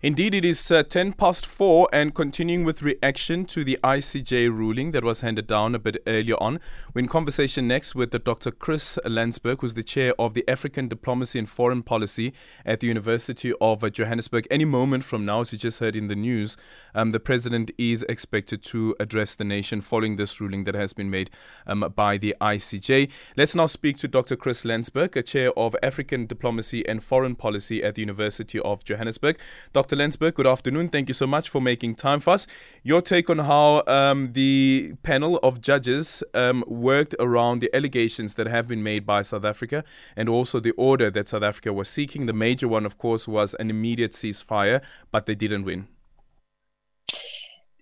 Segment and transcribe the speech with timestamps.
[0.00, 4.92] Indeed, it is uh, 10 past 4 and continuing with reaction to the ICJ ruling
[4.92, 6.60] that was handed down a bit earlier on.
[6.94, 8.52] We're in conversation next with the Dr.
[8.52, 12.32] Chris Landsberg, who's the chair of the African Diplomacy and Foreign Policy
[12.64, 14.46] at the University of uh, Johannesburg.
[14.52, 16.56] Any moment from now, as you just heard in the news,
[16.94, 21.10] um, the president is expected to address the nation following this ruling that has been
[21.10, 21.28] made
[21.66, 23.10] um, by the ICJ.
[23.36, 24.36] Let's now speak to Dr.
[24.36, 29.40] Chris Landsberg, a chair of African Diplomacy and Foreign Policy at the University of Johannesburg.
[29.72, 29.87] Dr.
[29.88, 30.00] Dr.
[30.00, 30.90] Landsberg, good afternoon.
[30.90, 32.46] Thank you so much for making time for us.
[32.82, 38.46] Your take on how um, the panel of judges um, worked around the allegations that
[38.46, 39.82] have been made by South Africa
[40.14, 42.26] and also the order that South Africa was seeking.
[42.26, 45.88] The major one, of course, was an immediate ceasefire, but they didn't win.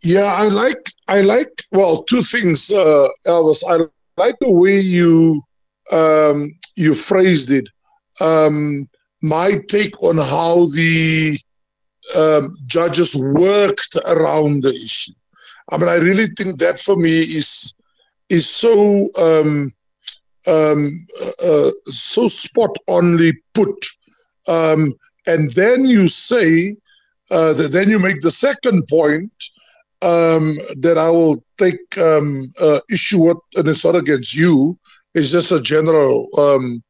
[0.05, 3.65] Yeah, I like I like well two things, uh, Elvis.
[3.69, 3.85] I
[4.17, 5.43] like the way you
[5.91, 7.67] um, you phrased it.
[8.21, 8.89] Um,
[9.23, 11.41] my take on how the
[12.17, 15.13] um, judges worked around the issue.
[15.71, 17.75] I mean, I really think that for me is
[18.29, 19.73] is so um,
[20.47, 21.07] um,
[21.45, 23.87] uh, so spot only put.
[24.49, 24.93] Um,
[25.27, 26.77] and then you say
[27.31, 29.33] uh, that then you make the second point
[30.03, 34.79] um, that I will take um, uh, issue with, and it's not against you.
[35.15, 36.83] It's just a general um,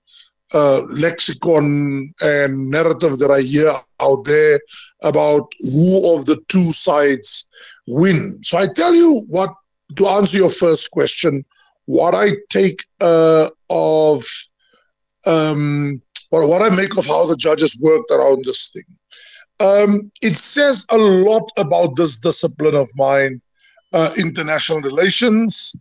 [0.55, 4.61] uh, lexicon and narrative that I hear out there
[5.03, 7.47] about who of the two sides
[7.87, 8.39] win.
[8.43, 9.53] So I tell you what,
[9.97, 11.45] to answer your first question,
[11.87, 14.25] what I take uh, of
[15.27, 18.85] um, what, what I make of how the judges worked around this thing.
[19.59, 23.41] Um, it says a lot about this discipline of mine,
[23.93, 25.75] uh, international relations,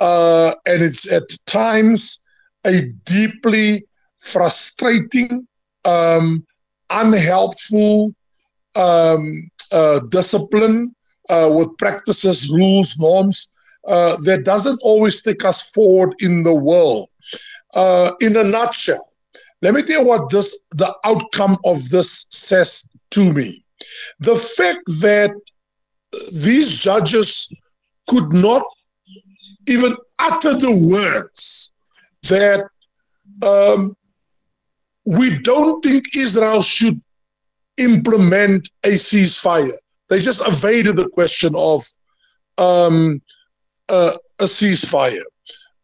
[0.00, 2.20] uh, and it's at times
[2.66, 3.84] a deeply
[4.22, 5.46] frustrating,
[5.84, 6.46] um,
[6.90, 8.14] unhelpful
[8.76, 10.94] um, uh, discipline
[11.28, 13.52] uh, with practices, rules, norms
[13.86, 17.08] uh, that doesn't always take us forward in the world.
[17.74, 19.12] Uh, in a nutshell,
[19.62, 23.64] let me tell you what this the outcome of this says to me.
[24.20, 25.32] The fact that
[26.44, 27.50] these judges
[28.08, 28.62] could not
[29.68, 31.72] even utter the words
[32.28, 32.66] that
[33.46, 33.96] um,
[35.06, 37.00] we don't think Israel should
[37.78, 39.76] implement a ceasefire.
[40.08, 41.82] They just evaded the question of
[42.58, 43.22] um,
[43.88, 45.22] uh, a ceasefire.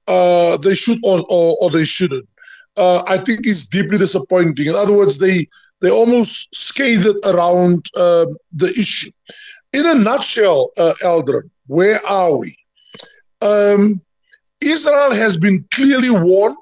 [0.06, 2.28] Uh, they should or, or, or they shouldn't.
[2.76, 4.66] Uh, I think it's deeply disappointing.
[4.66, 5.48] In other words, they
[5.80, 9.10] they almost scathed around uh, the issue.
[9.72, 12.56] In a nutshell, uh, Eldron, where are we?
[13.42, 14.00] Um,
[14.60, 16.56] Israel has been clearly warned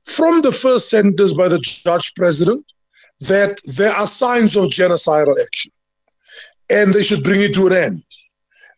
[0.00, 2.72] from the first sentence by the judge president
[3.20, 5.72] that there are signs of genocidal action
[6.70, 8.04] and they should bring it to an end.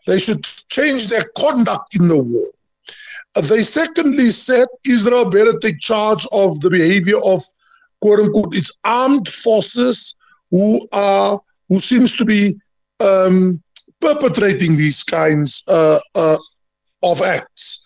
[0.06, 2.48] They should change their conduct in the war.
[3.34, 7.42] They secondly said Israel better take charge of the behavior of
[8.00, 10.16] quote unquote its armed forces
[10.50, 12.60] who are who seems to be
[13.00, 13.62] um,
[14.00, 16.36] perpetrating these kinds uh, uh,
[17.02, 17.82] of acts.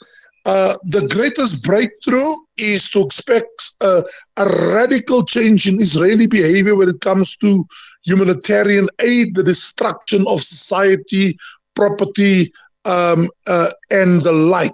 [0.47, 4.03] Uh, the greatest breakthrough is to expect uh,
[4.37, 7.65] a radical change in Israeli behavior when it comes to
[8.05, 11.37] humanitarian aid, the destruction of society,
[11.75, 12.53] property,
[12.85, 14.71] um, uh, and the like.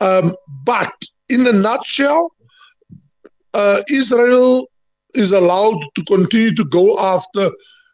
[0.00, 0.34] Um,
[0.64, 0.94] but
[1.28, 2.32] in a nutshell,
[3.52, 4.66] uh, Israel
[5.14, 7.50] is allowed to continue to go after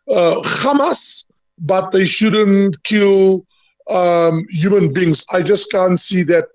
[0.08, 1.26] Hamas,
[1.58, 3.44] but they shouldn't kill
[3.90, 5.26] um, human beings.
[5.32, 6.46] I just can't see that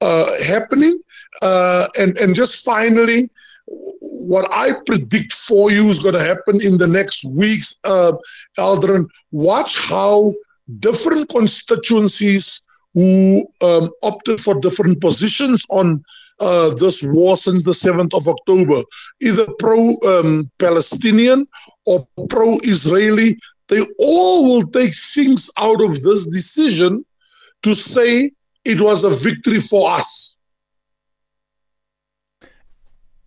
[0.00, 0.98] happening.
[1.42, 3.30] Uh, and, and just finally,
[4.26, 8.12] what I predict for you is going to happen in the next weeks, uh,
[8.58, 10.34] Eldron, watch how
[10.78, 12.62] different constituencies
[12.94, 16.04] who um, opted for different positions on
[16.40, 18.80] uh, this war since the 7th of October,
[19.20, 21.46] either pro um, Palestinian
[21.86, 27.04] or pro Israeli, they all will take things out of this decision
[27.62, 28.32] to say
[28.64, 30.36] it was a victory for us.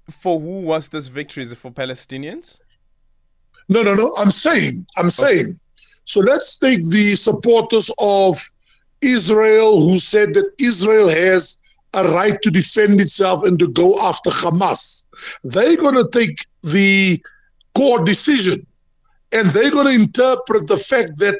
[0.10, 1.44] For who was this victory?
[1.44, 2.60] Is it for Palestinians?
[3.70, 4.14] No, no, no.
[4.18, 5.60] I'm saying, I'm saying.
[6.06, 8.38] So let's take the supporters of
[9.02, 11.58] Israel who said that Israel has
[11.94, 15.06] a right to defend itself and to go after Hamas.
[15.44, 17.22] They're going to take the
[17.76, 18.66] court decision
[19.32, 21.40] and they're going to interpret the fact that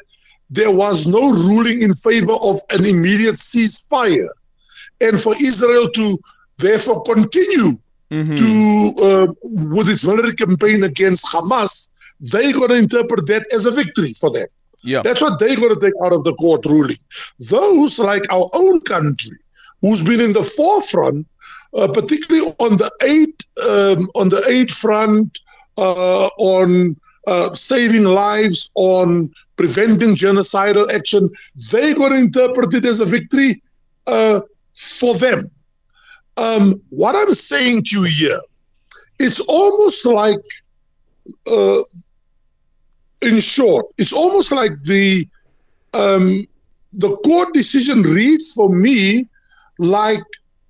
[0.54, 4.28] there was no ruling in favor of an immediate ceasefire.
[5.00, 6.18] And for Israel to
[6.58, 7.72] therefore continue
[8.10, 8.34] mm-hmm.
[8.34, 8.50] to
[9.06, 11.90] uh, with its military campaign against Hamas,
[12.20, 14.46] they're going to interpret that as a victory for them.
[14.84, 15.02] Yeah.
[15.02, 17.02] That's what they're going to take out of the court ruling.
[17.50, 19.36] Those like our own country,
[19.80, 21.26] who's been in the forefront,
[21.76, 23.34] uh, particularly on the aid
[23.68, 25.40] um, on the aid front,
[25.78, 31.30] uh, on uh, saving lives, on preventing genocidal action,
[31.70, 33.62] they're going to interpret it as a victory
[34.06, 34.40] uh,
[34.70, 35.50] for them.
[36.36, 38.40] Um, what I'm saying to you here,
[39.18, 40.44] it's almost like,
[41.50, 41.80] uh,
[43.22, 45.26] in short, it's almost like the
[45.94, 46.46] um,
[46.92, 49.28] the court decision reads for me
[49.78, 50.22] like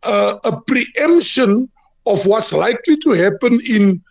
[0.04, 1.68] uh, a preemption
[2.06, 4.02] of what's likely to happen in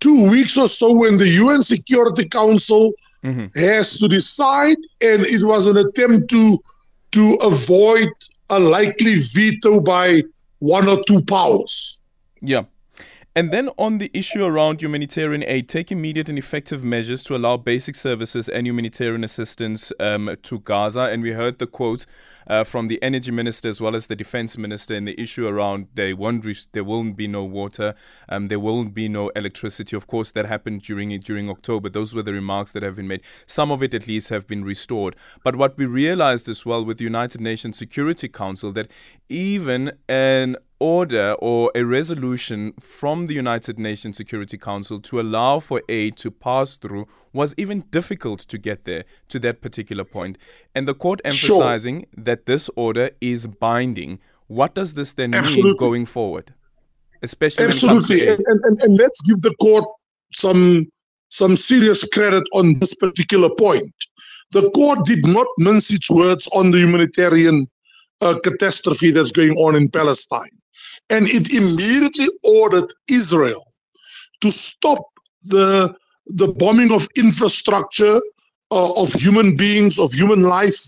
[0.00, 2.92] two weeks or so when the UN Security Council
[3.22, 3.46] mm-hmm.
[3.58, 6.58] has to decide, and it was an attempt to
[7.12, 8.08] to avoid
[8.50, 10.22] a likely veto by
[10.60, 12.04] one or two powers.
[12.40, 12.64] Yeah.
[13.34, 17.56] And then on the issue around humanitarian aid, take immediate and effective measures to allow
[17.56, 21.02] basic services and humanitarian assistance um, to Gaza.
[21.02, 22.06] And we heard the quote
[22.46, 25.88] uh, from the energy minister as well as the defense minister in the issue around
[25.94, 27.94] they won't reach, there won't be no water,
[28.28, 29.96] um, there won't be no electricity.
[29.96, 31.88] Of course, that happened during during October.
[31.88, 33.22] Those were the remarks that have been made.
[33.46, 35.16] Some of it, at least, have been restored.
[35.42, 38.90] But what we realized as well with the United Nations Security Council that
[39.28, 45.82] even an order or a resolution from the United Nations Security Council to allow for
[45.88, 50.38] aid to pass through was even difficult to get there to that particular point.
[50.74, 52.24] And the court emphasizing sure.
[52.24, 54.18] that this order is binding.
[54.46, 55.70] What does this then Absolutely.
[55.70, 56.54] mean going forward?
[57.22, 58.26] Especially Absolutely.
[58.28, 59.84] And, and, and let's give the court
[60.34, 60.86] some
[61.30, 63.94] some serious credit on this particular point.
[64.50, 67.68] The court did not mince its words on the humanitarian
[68.20, 70.50] uh, catastrophe that's going on in Palestine.
[71.08, 73.64] And it immediately ordered Israel
[74.40, 75.04] to stop
[75.42, 75.94] the,
[76.26, 78.20] the bombing of infrastructure,
[78.72, 80.78] uh, of human beings, of human life,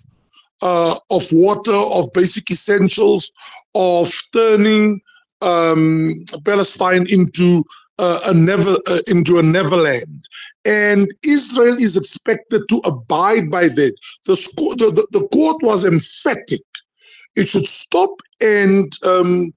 [0.63, 3.33] uh, of water, of basic essentials,
[3.75, 5.01] of turning
[5.41, 6.15] um,
[6.45, 7.63] Palestine into
[7.99, 10.25] uh, a never uh, into a neverland,
[10.65, 13.95] and Israel is expected to abide by that.
[14.25, 14.35] The,
[14.79, 16.63] the, the court was emphatic;
[17.37, 18.11] it should stop
[18.41, 19.53] and um,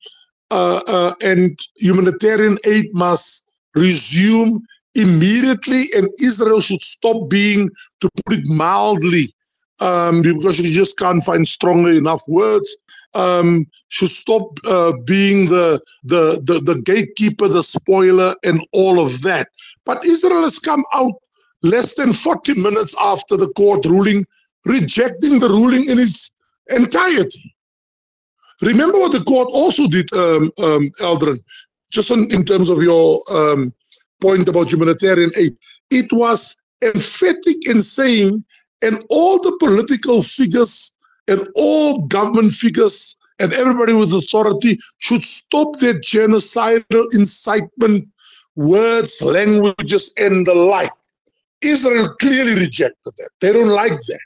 [0.52, 4.62] uh, uh, and humanitarian aid must resume
[4.96, 7.70] immediately, and Israel should stop being,
[8.02, 9.34] to put it mildly,
[9.80, 12.78] um, because you just can't find strongly enough words.
[13.14, 19.22] Um, should stop uh, being the, the, the the gatekeeper, the spoiler, and all of
[19.22, 19.48] that.
[19.86, 21.14] But Israel has come out
[21.64, 24.26] less than 40 minutes after the court ruling,
[24.66, 26.36] rejecting the ruling in its
[26.70, 27.56] entirety.
[28.62, 31.38] Remember what the court also did, um, um, Eldrin,
[31.92, 33.74] just in, in, terms of your um,
[34.22, 35.58] point about humanitarian aid.
[35.92, 38.44] It was emphatic in saying,
[38.82, 40.94] and all the political figures
[41.28, 48.08] and all government figures and everybody with authority should stop their genocidal incitement,
[48.56, 50.92] words, languages, and the like.
[51.62, 53.30] Israel clearly rejected that.
[53.42, 54.20] They don't like that.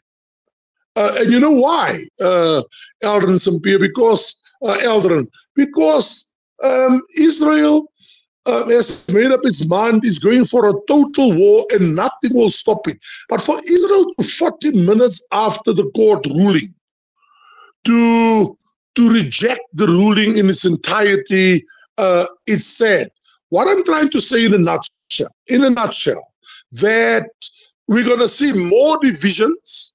[0.96, 2.62] Uh, and you know why, uh,
[3.04, 3.62] Eldrin?
[3.80, 7.90] Because, uh, Eldrin, because um, Israel
[8.45, 12.50] uh, has made up its mind, is going for a total war and nothing will
[12.50, 12.97] stop it.
[13.27, 14.06] But for Israel,
[14.39, 16.69] 40 minutes after the court ruling,
[17.86, 18.58] to,
[18.96, 21.65] to reject the ruling in its entirety,
[21.98, 23.10] uh, it's sad.
[23.50, 26.34] What I'm trying to say in a nutshell, in a nutshell,
[26.81, 27.29] that
[27.88, 29.93] we're going to see more divisions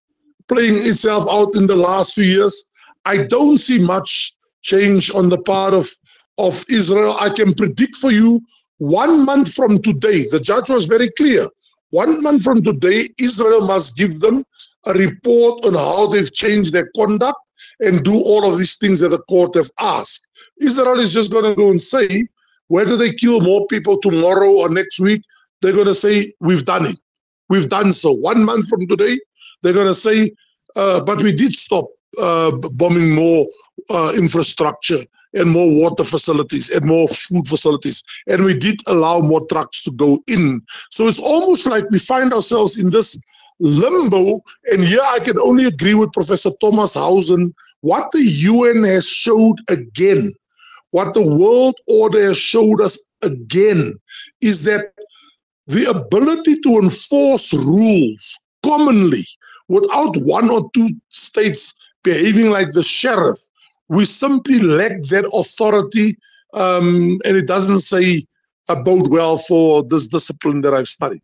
[0.48, 2.64] playing itself out in the last few years.
[3.04, 5.86] I don't see much change on the part of,
[6.38, 7.16] of Israel.
[7.18, 8.40] I can predict for you
[8.78, 11.46] one month from today, the judge was very clear.
[11.90, 14.44] One month from today, Israel must give them
[14.86, 17.38] a report on how they've changed their conduct
[17.80, 20.28] and do all of these things that the court have asked.
[20.60, 22.26] Israel is just going to go and say,
[22.68, 25.22] whether they kill more people tomorrow or next week,
[25.62, 26.98] they're going to say, we've done it.
[27.48, 28.12] We've done so.
[28.12, 29.16] One month from today,
[29.62, 30.32] they're going to say,
[30.74, 31.86] uh, but we did stop
[32.20, 33.46] uh, bombing more
[33.90, 34.98] uh, infrastructure
[35.34, 38.02] and more water facilities and more food facilities.
[38.26, 40.62] And we did allow more trucks to go in.
[40.90, 43.18] So it's almost like we find ourselves in this
[43.60, 44.40] limbo.
[44.70, 47.54] And here I can only agree with Professor Thomas Hausen.
[47.80, 50.32] What the UN has showed again,
[50.90, 53.92] what the world order has showed us again,
[54.40, 54.92] is that
[55.66, 59.24] the ability to enforce rules commonly
[59.68, 63.38] without one or two states behaving like the sheriff.
[63.88, 66.14] We simply lack that authority,
[66.54, 68.26] um, and it doesn't say
[68.68, 71.20] about well for this discipline that I've studied.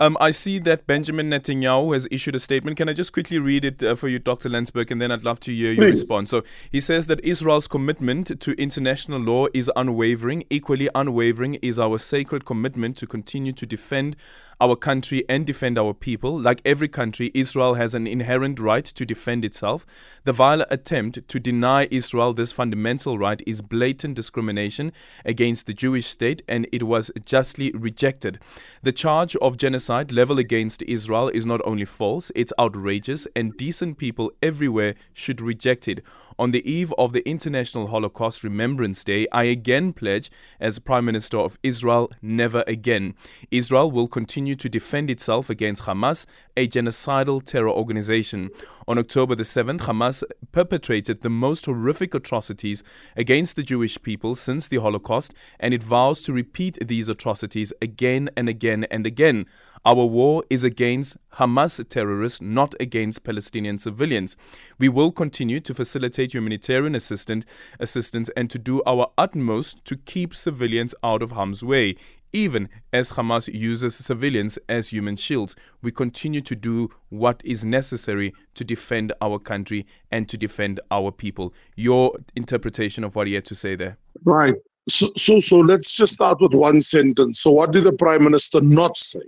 [0.00, 2.78] Um, I see that Benjamin Netanyahu has issued a statement.
[2.78, 4.48] Can I just quickly read it uh, for you, Dr.
[4.48, 6.00] Landsberg, and then I'd love to hear your Please.
[6.00, 6.30] response.
[6.30, 10.44] So he says that Israel's commitment to international law is unwavering.
[10.48, 14.16] Equally unwavering is our sacred commitment to continue to defend
[14.58, 16.38] our country and defend our people.
[16.38, 19.86] Like every country, Israel has an inherent right to defend itself.
[20.24, 24.92] The vile attempt to deny Israel this fundamental right is blatant discrimination
[25.24, 28.38] against the Jewish state, and it was justly rejected.
[28.82, 33.98] The charge of genocide leveled against Israel is not only false, it's outrageous, and decent
[33.98, 36.00] people everywhere should reject it.
[36.38, 40.30] On the eve of the International Holocaust Remembrance Day, I again pledge,
[40.60, 43.14] as Prime Minister of Israel, never again.
[43.50, 46.24] Israel will continue to defend itself against Hamas,
[46.56, 48.50] a genocidal terror organization.
[48.86, 52.82] On October the 7th, Hamas perpetrated the most horrific atrocities
[53.16, 58.30] against the Jewish people since the Holocaust, and it vows to repeat these atrocities again
[58.36, 59.46] and again and again.
[59.86, 64.36] Our war is against Hamas terrorists, not against Palestinian civilians.
[64.78, 67.46] We will continue to facilitate humanitarian assistance,
[67.78, 71.96] assistance and to do our utmost to keep civilians out of harm's way.
[72.32, 78.34] Even as Hamas uses civilians as human shields, we continue to do what is necessary
[78.54, 81.54] to defend our country and to defend our people.
[81.74, 83.96] Your interpretation of what he had to say there.
[84.24, 84.54] Right.
[84.88, 87.40] So, so, so let's just start with one sentence.
[87.40, 89.20] So, what did the prime minister not say?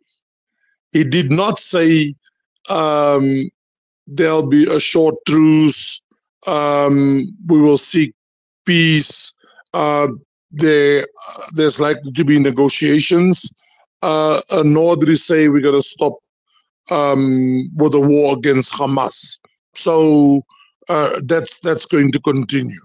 [0.92, 2.14] He did not say
[2.70, 3.48] um,
[4.06, 6.00] there'll be a short truce.
[6.46, 8.14] Um, we will seek
[8.66, 9.32] peace.
[9.74, 10.08] Uh,
[10.50, 11.04] there,
[11.54, 13.50] there's likely to be negotiations.
[14.02, 16.14] Uh, nor did he say we're going to stop
[16.90, 19.38] um, with the war against Hamas.
[19.74, 20.42] So
[20.88, 22.80] uh, that's that's going to continue.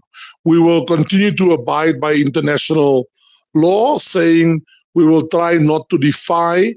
[0.46, 3.08] We will continue to abide by international
[3.56, 4.62] law, saying
[4.94, 6.74] we will try not to defy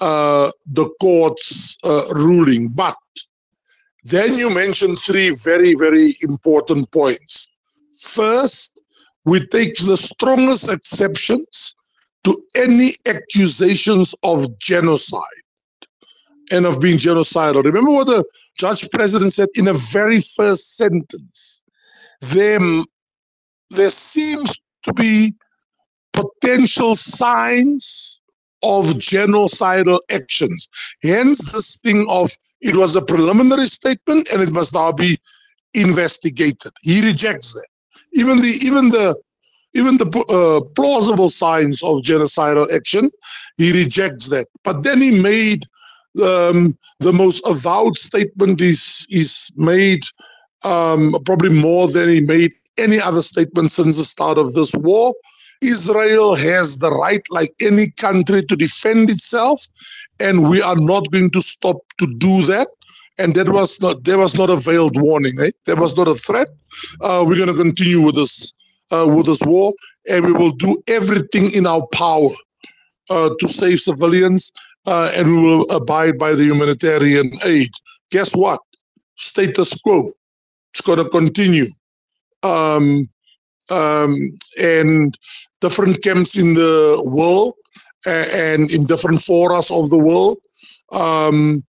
[0.00, 2.68] uh, the court's uh, ruling.
[2.68, 2.96] But
[4.04, 7.50] then you mentioned three very, very important points.
[8.00, 8.78] First,
[9.24, 11.74] we take the strongest exceptions
[12.24, 15.22] to any accusations of genocide
[16.52, 17.64] and of being genocidal.
[17.64, 18.24] Remember what the
[18.56, 21.62] judge president said in a very first sentence?
[22.20, 22.60] There,
[23.70, 25.34] there seems to be
[26.12, 28.17] potential signs
[28.62, 30.68] of genocidal actions.
[31.02, 35.18] Hence, this thing of it was a preliminary statement and it must now be
[35.74, 36.72] investigated.
[36.82, 37.66] He rejects that.
[38.14, 39.16] Even the even the
[39.74, 43.10] even the uh, plausible signs of genocidal action,
[43.56, 44.48] he rejects that.
[44.64, 45.64] But then he made
[46.22, 50.02] um, the most avowed statement is is made
[50.64, 55.14] um, probably more than he made any other statement since the start of this war.
[55.62, 59.66] Israel has the right, like any country, to defend itself,
[60.20, 62.68] and we are not going to stop to do that.
[63.18, 65.34] And that was not there was not a veiled warning.
[65.40, 65.50] Eh?
[65.66, 66.48] There was not a threat.
[67.00, 68.52] Uh, we're going to continue with this
[68.92, 69.72] uh, with this war,
[70.08, 72.28] and we will do everything in our power
[73.10, 74.52] uh, to save civilians,
[74.86, 77.70] uh, and we will abide by the humanitarian aid.
[78.10, 78.60] Guess what?
[79.16, 80.12] Status quo.
[80.72, 81.66] It's going to continue.
[82.44, 83.08] Um,
[83.70, 84.16] um,
[84.60, 85.16] and
[85.60, 87.54] different camps in the world
[88.06, 90.38] and in different forums of the world
[90.92, 91.64] um,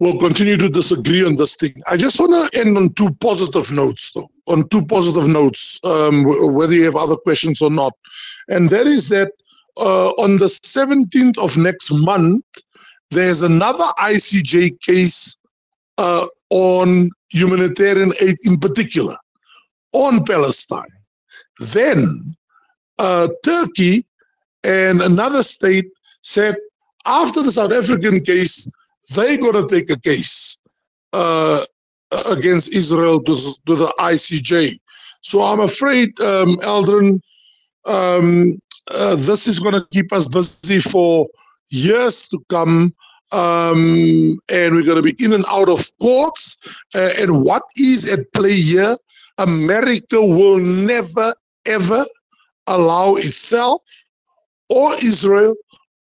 [0.00, 1.74] will continue to disagree on this thing.
[1.88, 6.24] I just want to end on two positive notes, though, on two positive notes, um,
[6.54, 7.92] whether you have other questions or not.
[8.48, 9.32] And that is that
[9.78, 12.44] uh, on the 17th of next month,
[13.10, 15.36] there's another ICJ case
[15.98, 19.16] uh, on humanitarian aid in particular,
[19.92, 20.93] on Palestine.
[21.58, 22.36] Then
[22.98, 24.04] uh, Turkey
[24.64, 25.90] and another state
[26.22, 26.56] said
[27.06, 28.68] after the South African case,
[29.14, 30.56] they're going to take a case
[31.12, 31.62] uh,
[32.30, 34.78] against Israel to, to, the ICJ.
[35.20, 37.20] So I'm afraid, um, Eldrin,
[37.86, 38.58] um,
[38.94, 41.28] uh, this is going to keep us busy for
[41.70, 42.94] years to come.
[43.32, 46.58] Um, and we're going to be in and out of courts.
[46.94, 48.96] Uh, and what is at play here?
[49.38, 51.34] America will never,
[51.66, 52.04] ever
[52.66, 53.82] allow itself
[54.70, 55.54] or Israel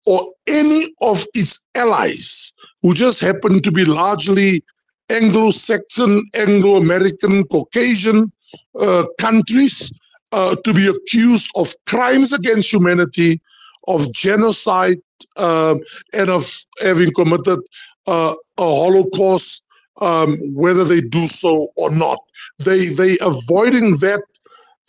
[0.05, 4.63] or any of its allies who just happen to be largely
[5.09, 8.31] Anglo Saxon, Anglo American, Caucasian
[8.79, 9.91] uh, countries
[10.31, 13.41] uh, to be accused of crimes against humanity,
[13.87, 14.99] of genocide,
[15.37, 15.75] uh,
[16.13, 16.45] and of
[16.81, 17.59] having committed
[18.07, 19.65] uh, a Holocaust,
[19.99, 22.19] um, whether they do so or not.
[22.65, 24.21] They they avoiding that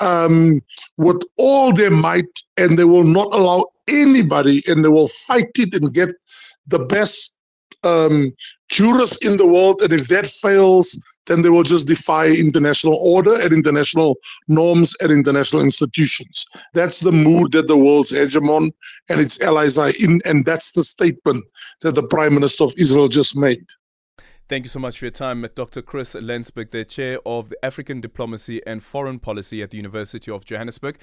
[0.02, 0.61] um,
[0.99, 5.75] with all their might, and they will not allow anybody, and they will fight it
[5.75, 6.11] and get
[6.66, 7.38] the best
[7.85, 8.32] um,
[8.71, 13.35] jurists in the world, and if that fails, then they will just defy international order
[13.40, 14.16] and international
[14.49, 16.47] norms and international institutions.
[16.75, 18.73] That's the mood that the world's hegemon
[19.09, 21.44] and its allies are in, and that's the statement
[21.82, 23.66] that the Prime Minister of Israel just made.
[24.52, 25.80] Thank you so much for your time, Dr.
[25.80, 30.44] Chris Landsberg, the Chair of the African Diplomacy and Foreign Policy at the University of
[30.44, 30.99] Johannesburg.